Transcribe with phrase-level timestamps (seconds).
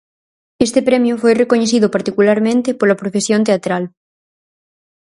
[0.65, 3.83] Este premio foi recoñecido particularmente pola profesión teatral.